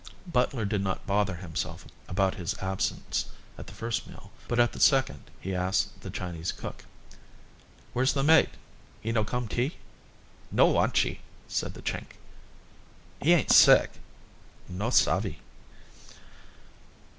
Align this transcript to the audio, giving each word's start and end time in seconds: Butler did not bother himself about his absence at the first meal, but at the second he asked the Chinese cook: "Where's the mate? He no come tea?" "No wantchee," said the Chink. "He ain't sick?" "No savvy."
Butler 0.25 0.65
did 0.65 0.81
not 0.81 1.05
bother 1.05 1.35
himself 1.35 1.85
about 2.07 2.33
his 2.33 2.55
absence 2.57 3.25
at 3.55 3.67
the 3.67 3.73
first 3.75 4.07
meal, 4.07 4.31
but 4.47 4.59
at 4.59 4.71
the 4.71 4.79
second 4.79 5.29
he 5.39 5.53
asked 5.53 6.01
the 6.01 6.09
Chinese 6.09 6.51
cook: 6.51 6.85
"Where's 7.93 8.13
the 8.13 8.23
mate? 8.23 8.49
He 9.03 9.11
no 9.11 9.23
come 9.23 9.47
tea?" 9.47 9.75
"No 10.51 10.65
wantchee," 10.65 11.19
said 11.47 11.75
the 11.75 11.83
Chink. 11.83 12.17
"He 13.21 13.31
ain't 13.31 13.51
sick?" 13.51 13.91
"No 14.67 14.89
savvy." 14.89 15.39